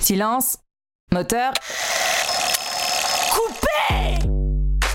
[0.00, 0.56] Silence.
[1.12, 1.52] Moteur.
[3.30, 4.26] Coupé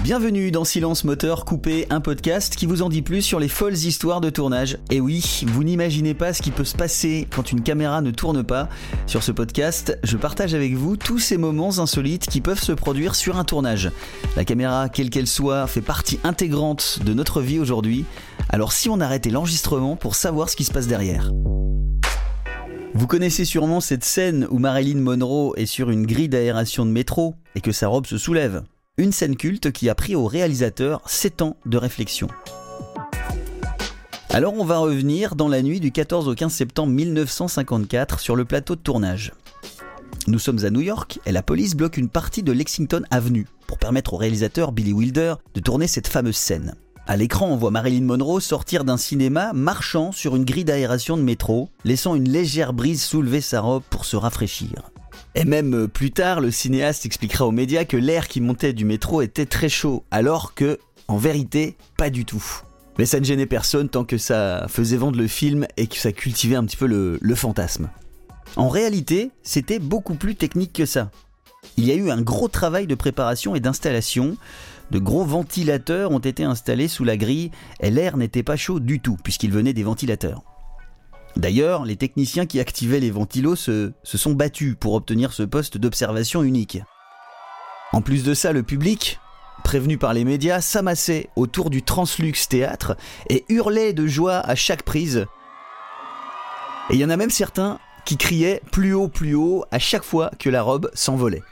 [0.01, 3.76] Bienvenue dans Silence Moteur Coupé, un podcast qui vous en dit plus sur les folles
[3.76, 4.79] histoires de tournage.
[4.89, 8.44] Et oui, vous n'imaginez pas ce qui peut se passer quand une caméra ne tourne
[8.44, 8.68] pas.
[9.05, 13.14] Sur ce podcast, je partage avec vous tous ces moments insolites qui peuvent se produire
[13.14, 13.92] sur un tournage.
[14.36, 18.06] La caméra, quelle qu'elle soit, fait partie intégrante de notre vie aujourd'hui.
[18.50, 21.30] Alors si on arrêtait l'enregistrement pour savoir ce qui se passe derrière.
[22.98, 27.35] Vous connaissez sûrement cette scène où Marilyn Monroe est sur une grille d'aération de métro
[27.54, 28.63] et que sa robe se soulève.
[28.95, 32.30] Une scène culte qui a pris au réalisateur 7 ans de réflexion.
[34.30, 38.45] Alors on va revenir dans la nuit du 14 au 15 septembre 1954 sur le
[38.45, 39.34] plateau de tournage.
[40.27, 43.77] Nous sommes à New York et la police bloque une partie de Lexington Avenue pour
[43.77, 46.76] permettre au réalisateur Billy Wilder de tourner cette fameuse scène.
[47.08, 51.22] À l'écran, on voit Marilyn Monroe sortir d'un cinéma marchant sur une grille d'aération de
[51.22, 54.90] métro, laissant une légère brise soulever sa robe pour se rafraîchir.
[55.36, 58.86] Et même euh, plus tard, le cinéaste expliquera aux médias que l'air qui montait du
[58.86, 62.44] métro était très chaud, alors que, en vérité, pas du tout.
[62.98, 66.12] Mais ça ne gênait personne tant que ça faisait vendre le film et que ça
[66.12, 67.88] cultivait un petit peu le, le fantasme.
[68.56, 71.12] En réalité, c'était beaucoup plus technique que ça.
[71.78, 74.38] Il y a eu un gros travail de préparation et d'installation,
[74.91, 79.00] de gros ventilateurs ont été installés sous la grille et l'air n'était pas chaud du
[79.00, 80.44] tout puisqu'il venait des ventilateurs.
[81.35, 86.44] D'ailleurs, les techniciens qui activaient les ventilos se, sont battus pour obtenir ce poste d'observation
[86.44, 86.80] unique.
[87.91, 89.19] En plus de ça, le public,
[89.63, 92.96] prévenu par les médias, s'amassait autour du Translux Théâtre
[93.29, 95.25] et hurlait de joie à chaque prise.
[96.90, 100.03] Et il y en a même certains qui criaient plus haut, plus haut à chaque
[100.03, 101.44] fois que la robe s'envolait.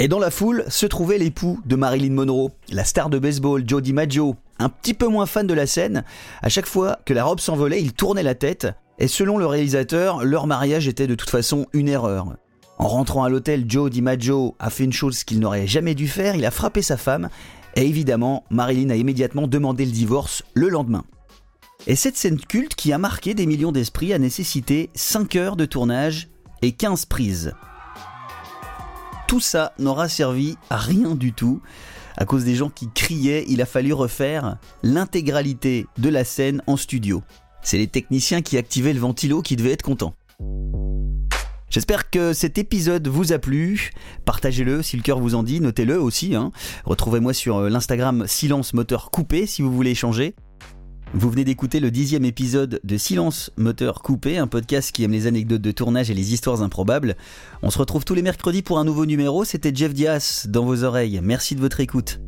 [0.00, 3.82] Et dans la foule se trouvait l'époux de Marilyn Monroe, la star de baseball Joe
[3.82, 6.04] DiMaggio, un petit peu moins fan de la scène.
[6.40, 8.68] À chaque fois que la robe s'envolait, il tournait la tête.
[9.00, 12.36] Et selon le réalisateur, leur mariage était de toute façon une erreur.
[12.78, 16.36] En rentrant à l'hôtel, Joe DiMaggio a fait une chose qu'il n'aurait jamais dû faire,
[16.36, 17.28] il a frappé sa femme,
[17.74, 21.04] et évidemment, Marilyn a immédiatement demandé le divorce le lendemain.
[21.88, 25.64] Et cette scène culte qui a marqué des millions d'esprits a nécessité 5 heures de
[25.64, 26.28] tournage
[26.62, 27.52] et 15 prises.
[29.28, 31.60] Tout ça n'aura servi à rien du tout.
[32.16, 36.78] À cause des gens qui criaient, il a fallu refaire l'intégralité de la scène en
[36.78, 37.22] studio.
[37.60, 40.14] C'est les techniciens qui activaient le ventilo qui devaient être contents.
[41.68, 43.90] J'espère que cet épisode vous a plu.
[44.24, 46.34] Partagez-le si le cœur vous en dit, notez-le aussi.
[46.34, 46.50] Hein.
[46.86, 50.34] Retrouvez-moi sur l'Instagram Silence Moteur Coupé si vous voulez échanger.
[51.14, 55.26] Vous venez d'écouter le dixième épisode de Silence Moteur Coupé, un podcast qui aime les
[55.26, 57.16] anecdotes de tournage et les histoires improbables.
[57.62, 59.44] On se retrouve tous les mercredis pour un nouveau numéro.
[59.44, 61.20] C'était Jeff Diaz dans vos oreilles.
[61.22, 62.20] Merci de votre écoute.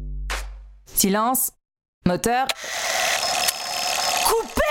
[0.87, 1.51] Silence
[2.07, 2.47] Moteur
[4.25, 4.70] Coupé